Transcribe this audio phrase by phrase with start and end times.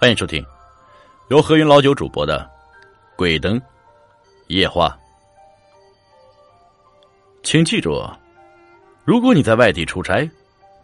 [0.00, 0.42] 欢迎收听
[1.28, 2.50] 由何云老九主播的
[3.18, 3.60] 《鬼灯
[4.46, 4.88] 夜话》。
[7.42, 8.02] 请记住，
[9.04, 10.26] 如果你在外地出差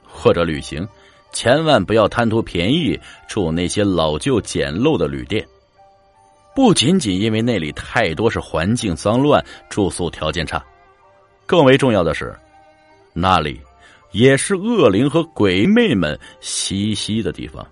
[0.07, 0.87] 或者旅行，
[1.33, 5.49] 千万不要贪图便宜住那些老旧简陋的旅店。
[6.55, 10.63] 不仅仅因为那里太多是环境脏乱、住宿条件差，
[11.47, 12.39] 更为重要的是，
[13.15, 13.59] 那里
[14.13, 17.67] 也是恶灵和鬼魅们栖息的地方。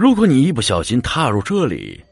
[0.00, 2.02] 如果你一不小心踏入这里，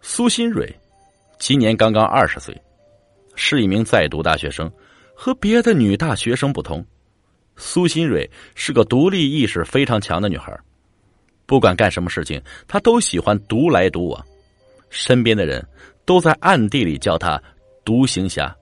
[0.00, 0.74] 苏新蕊
[1.38, 2.60] 今年刚刚二十岁，
[3.36, 4.68] 是一名在读大学生。
[5.14, 6.84] 和别的女大学生不同，
[7.54, 10.52] 苏新蕊是个独立意识非常强的女孩。
[11.46, 14.26] 不管干什么事情，她都喜欢独来独往。
[14.90, 15.64] 身边的人
[16.04, 17.40] 都在暗地里叫她
[17.86, 18.52] “独行侠”。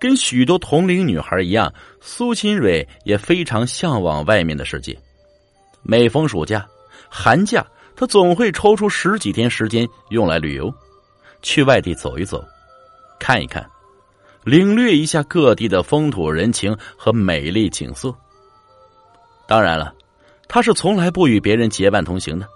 [0.00, 4.98] 跟许多同龄女孩一样，苏新蕊也非常向往外面的世界。
[5.86, 6.66] 每逢暑假、
[7.10, 10.72] 寒假，他总会抽出十几天时间用来旅游，
[11.42, 12.42] 去外地走一走，
[13.20, 13.68] 看一看，
[14.44, 18.14] 领略一下各地的风土人情和美丽景色。
[19.46, 19.94] 当然了，
[20.48, 22.48] 他是从来不与别人结伴同行的。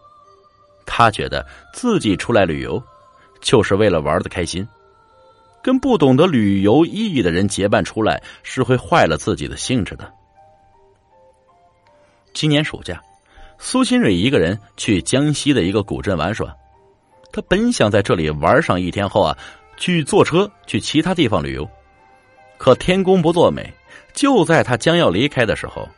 [0.86, 2.82] 他觉得自己出来旅游，
[3.42, 4.66] 就是为了玩的开心，
[5.62, 10.10] 跟不懂得旅游意义的人结伴出来，是会坏了自己的兴致的。
[12.32, 12.98] 今年暑假。
[13.58, 16.54] 苏新蕊一个人去江西的一个古镇玩耍，
[17.32, 19.36] 他本想在这里玩上一天后啊，
[19.76, 21.68] 去坐车去其他地方旅游。
[22.56, 23.72] 可天公不作美，
[24.14, 25.88] 就在他将要离开的时候，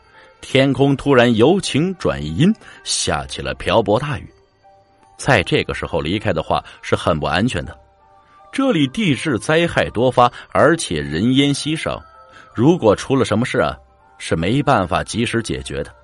[0.40, 4.26] 天空突然由晴转阴，下起了瓢泼大雨。
[5.18, 7.78] 在这个时候离开的话是很不安全的，
[8.50, 12.02] 这里地质灾害多发，而且人烟稀少，
[12.54, 13.76] 如果出了什么事啊，
[14.16, 15.94] 是没办法及时解决的。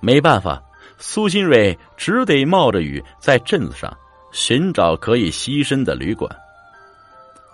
[0.00, 0.62] 没办法，
[0.98, 3.96] 苏新蕊只得冒着雨在镇子上
[4.32, 6.30] 寻找可以栖身的旅馆。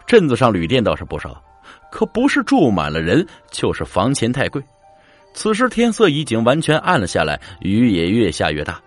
[0.07, 1.43] 镇子上旅店倒是不少，
[1.91, 4.63] 可不是住满了人，就是房钱太贵。
[5.33, 8.81] 此时天色已经完全暗了下来，雨也越下越大，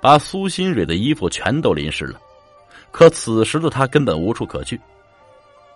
[0.00, 2.20] 把苏新蕊的衣服全都淋湿了。
[2.90, 4.80] 可此时的他根本无处可去。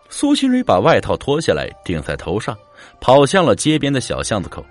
[0.09, 2.57] 苏新蕊把外套脱下来顶在头上，
[3.01, 4.65] 跑向了街边的小巷子口，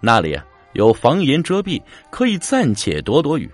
[0.00, 0.44] 那里啊。
[0.74, 3.50] 有房檐遮蔽，可以暂且躲躲雨。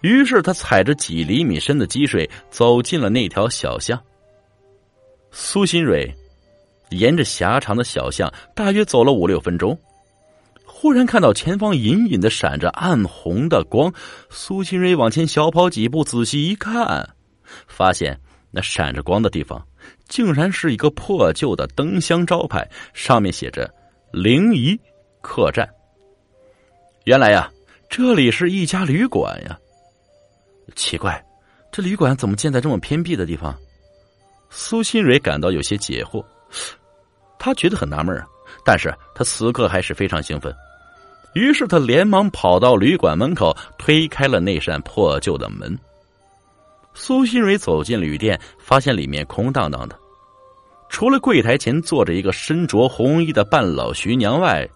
[0.00, 4.00] 于是他踩着几厘米深的积水，走进了那条小巷。
[5.30, 6.12] 苏新蕊
[6.90, 9.78] 沿着狭长的小巷，大约走了五六分钟，
[10.66, 13.92] 忽然看到前方隐隐的闪着暗红的光。
[14.28, 17.08] 苏新蕊往前小跑几步，仔细一看，
[17.66, 18.20] 发现
[18.50, 19.64] 那闪着光的地方，
[20.08, 23.72] 竟然是一个破旧的灯箱招牌，上面写着
[24.12, 24.78] “灵仪
[25.22, 25.66] 客栈”。
[27.04, 27.50] 原来呀，
[27.90, 29.58] 这里是一家旅馆呀。
[30.76, 31.20] 奇怪，
[31.72, 33.56] 这旅馆怎么建在这么偏僻的地方？
[34.50, 36.24] 苏新蕊感到有些解惑，
[37.40, 38.26] 他觉得很纳闷啊。
[38.64, 40.54] 但是他此刻还是非常兴奋，
[41.34, 45.76] 于是他连忙跑到旅馆门口，推开了那扇破旧的门。
[46.94, 49.98] 苏新蕊走进旅店，发现里面空荡荡的，
[50.88, 54.68] 除了柜台前坐着一个身着红衣的半老徐娘外。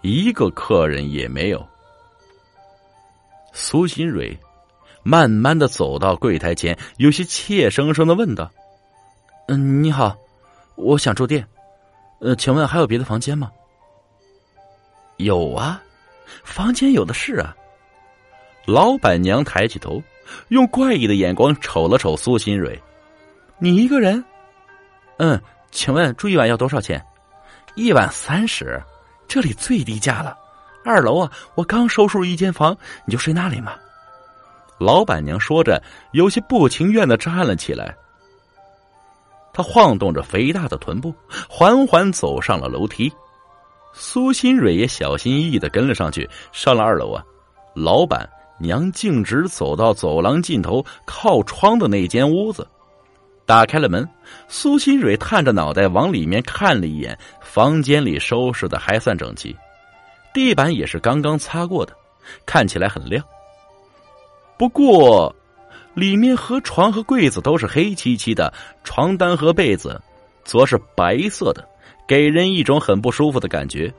[0.00, 1.66] 一个客人也没有。
[3.52, 4.36] 苏新蕊
[5.02, 8.50] 慢慢的走到柜台前，有些怯生生的问道
[9.48, 10.16] ：“嗯，你好，
[10.74, 11.46] 我想住店，
[12.20, 13.50] 呃，请问还有别的房间吗
[15.16, 15.82] ？”“有啊，
[16.44, 17.56] 房间有的是啊。”
[18.66, 20.02] 老板娘抬起头，
[20.48, 22.78] 用怪异的眼光瞅了瞅苏新蕊
[23.58, 24.22] ：“你一个人？
[25.18, 27.02] 嗯，请问住一晚要多少钱？
[27.74, 28.82] 一晚三十。”
[29.28, 30.36] 这里最低价了，
[30.84, 31.30] 二楼啊！
[31.54, 33.74] 我刚收拾一间房，你就睡那里吗？
[34.78, 35.82] 老板娘说着，
[36.12, 37.96] 有些不情愿的站了起来。
[39.52, 41.14] 她晃动着肥大的臀部，
[41.48, 43.12] 缓缓走上了楼梯。
[43.92, 46.28] 苏新蕊也小心翼翼的跟了上去。
[46.52, 47.24] 上了二楼啊，
[47.74, 52.68] 老板娘径直走到走廊尽头靠窗的那间屋子。
[53.46, 54.06] 打开了门，
[54.48, 59.56] 苏新蕊探着脑袋往里面看了一眼，房间里收拾的还算整齐，
[60.34, 61.96] 地板也是刚刚擦过的，
[62.44, 63.24] 看起来很亮。
[64.58, 65.34] 不过，
[65.94, 68.52] 里面和床和柜子都是黑漆漆的，
[68.82, 70.00] 床单和被子
[70.44, 71.66] 则是白色的，
[72.08, 73.92] 给人一种很不舒服的感觉。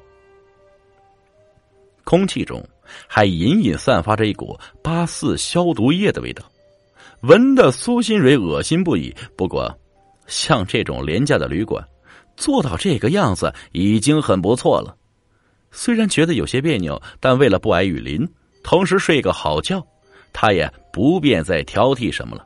[2.03, 2.61] 空气中
[3.07, 6.43] 还隐隐散发着一股八四消毒液的味道。
[7.21, 9.13] 闻得苏新蕊恶心不已。
[9.35, 9.73] 不过，
[10.27, 11.83] 像这种廉价的旅馆，
[12.35, 14.95] 做到这个样子已经很不错了。
[15.71, 18.27] 虽然觉得有些别扭，但为了不挨雨淋，
[18.63, 19.85] 同时睡个好觉，
[20.31, 22.45] 他也不便再挑剔什么了。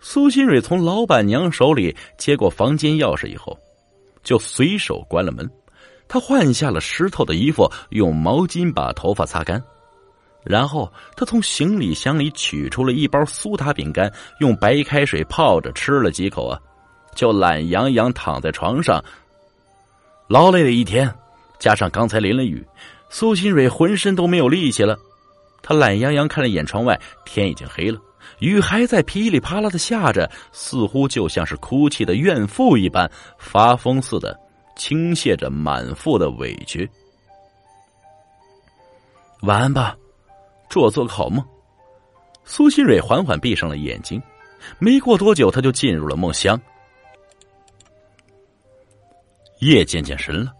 [0.00, 3.58] 苏新蕊从老板娘手里接过房间钥匙以后，
[4.22, 5.50] 就随手关了门。
[6.06, 9.60] 他换下了湿透的衣服，用毛巾把头发擦干，
[10.46, 14.10] 然后他从行李箱里取出了一包苏打饼干，
[14.40, 16.58] 用白开水泡着吃了几口啊，
[17.14, 19.02] 就懒洋洋躺在床上。
[20.28, 21.12] 劳累了一天，
[21.58, 22.64] 加上刚才淋了雨，
[23.10, 24.96] 苏新蕊浑身都没有力气了。
[25.62, 27.98] 他懒洋洋看了眼窗外，天已经黑了，
[28.38, 34.38] 雨还在噼里啪啦的下着，似乎就像是哭泣的怨妇一般，发疯似的。
[34.78, 36.86] 倾泻着满腹的委屈。
[39.40, 39.96] 晚安吧，
[40.68, 41.44] 祝我做个好梦。
[42.44, 44.22] 苏新蕊缓缓闭上了眼睛，
[44.78, 46.60] 没过多久，他就进入了梦乡。
[49.60, 50.52] 夜渐渐深了，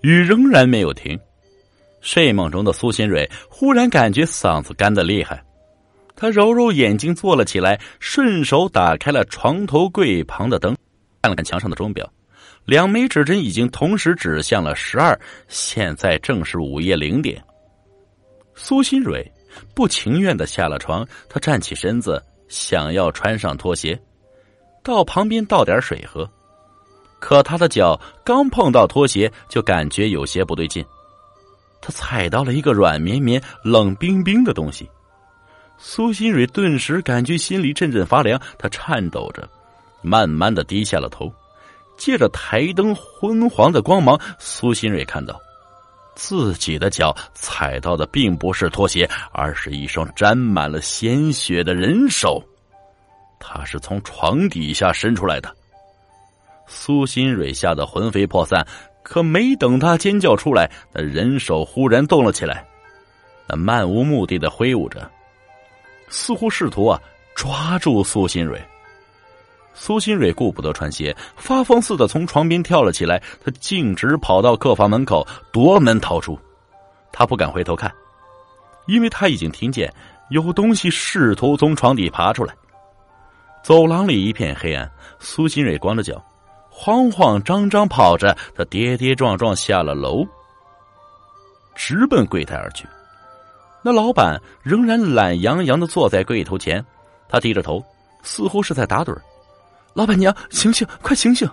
[0.00, 1.18] 雨仍然没有停。
[2.00, 5.44] 睡梦中的苏新蕊忽然感觉嗓子干的厉害，
[6.16, 10.76] 他揉揉眼睛坐了起来，顺手打开了床头柜旁的灯，
[11.20, 12.10] 看了看墙上的钟表。
[12.64, 15.18] 两枚指针已经同时指向了十二，
[15.48, 17.42] 现在正是午夜零点。
[18.54, 19.30] 苏新蕊
[19.74, 24.00] 不情愿的下了床，她站起身子，想要穿上拖鞋，
[24.82, 26.28] 到旁边倒点水喝。
[27.18, 30.84] 可她的脚刚碰到拖鞋，就感觉有些不对劲，
[31.80, 34.88] 她踩到了一个软绵绵、冷冰冰的东西。
[35.78, 39.48] 苏新蕊顿时感觉心里阵阵发凉，她颤抖着，
[40.00, 41.32] 慢慢的低下了头。
[41.96, 45.40] 借着台灯昏黄的光芒，苏新蕊看到
[46.14, 52.42] 自己的脚踩到的并不是拖鞋，而是一双沾满了鲜血的人手。
[53.38, 55.54] 他是从床底下伸出来的。
[56.66, 58.66] 苏新蕊吓得魂飞魄散，
[59.02, 62.64] 可没等他尖叫出来，那人手忽然动了起来，
[63.48, 65.10] 那漫无目的的挥舞着，
[66.08, 67.00] 似乎试图啊
[67.34, 68.62] 抓住苏新蕊。
[69.74, 73.22] 苏新蕊顾不得穿鞋，发疯似的从床边跳了起来。
[73.44, 76.38] 他径直跑到客房门口，夺门逃出。
[77.10, 77.92] 他不敢回头看，
[78.86, 79.92] 因为他已经听见
[80.30, 82.54] 有东西试图从床底爬出来。
[83.62, 86.22] 走廊里一片黑暗，苏新蕊光着脚，
[86.68, 90.26] 慌慌张张跑着，他跌跌撞撞下了楼，
[91.74, 92.86] 直奔柜台而去。
[93.82, 96.84] 那老板仍然懒洋洋的坐在柜头前，
[97.28, 97.82] 他低着头，
[98.22, 99.22] 似乎是在打盹儿。
[99.94, 101.48] 老板娘，醒醒，快醒醒！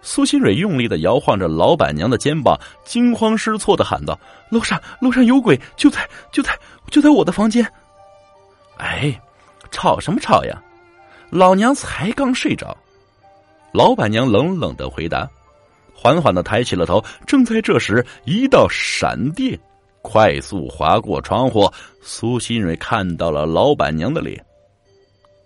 [0.00, 4.18] 苏新蕊用力的摇晃着老板娘的肩膀，惊慌失措的喊道
[4.50, 5.58] ：“楼上，楼上有鬼！
[5.76, 6.58] 就在，就在，
[6.90, 7.64] 就在我的房间！”
[8.78, 9.20] 哎，
[9.70, 10.60] 吵什么吵呀？
[11.30, 12.76] 老娘才刚睡着。
[13.72, 15.28] 老板娘冷冷的回答，
[15.94, 17.02] 缓缓的抬起了头。
[17.26, 19.58] 正在这时，一道闪电
[20.02, 21.70] 快速划过窗户，
[22.02, 24.44] 苏新蕊看到了老板娘的脸，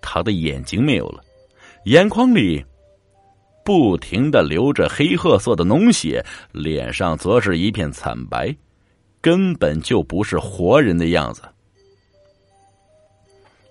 [0.01, 1.23] 她的眼睛没有了。
[1.87, 2.65] 眼眶里
[3.65, 8.53] 不停的流着黑褐色的脓血，脸上则是一片惨白，
[9.21, 11.43] 根本就不是活人的样子。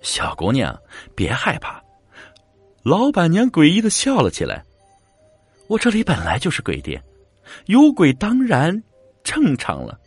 [0.02, 0.74] 小姑娘，
[1.14, 1.84] 别害怕。
[2.84, 4.64] 老板娘诡异的笑了起来。
[5.68, 7.04] 我这里本来就是鬼店，
[7.66, 8.82] 有鬼当然
[9.26, 10.00] 正常了。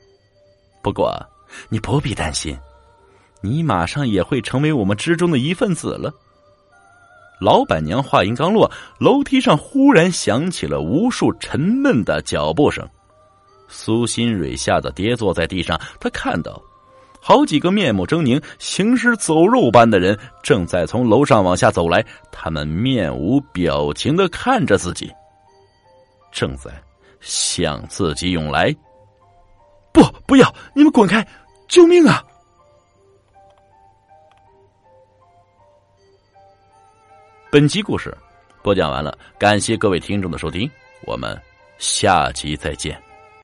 [0.81, 1.15] 不过
[1.69, 2.59] 你不必担心，
[3.43, 6.11] 你马上也会成为我们之中的一份子了。
[7.41, 12.89] 老板娘话音刚落，楼梯上忽然响起了无数沉闷的脚步声。
[13.69, 16.61] 苏新蕊吓得跌坐在地上，她看到
[17.21, 25.13] 好几个面目狰狞、行尸走肉般的人正在从楼上往下走来，他们面无表情的看着自己，
[26.33, 26.71] 正在
[27.21, 28.75] 向自己涌来。
[29.93, 30.55] 不，不要！
[30.75, 31.27] 你们滚开！
[31.69, 32.25] 救命啊！
[37.51, 38.15] 本集故事
[38.63, 40.71] 播讲完了，感谢各位听众的收听，
[41.07, 41.35] 我们
[41.79, 43.08] 下集再见。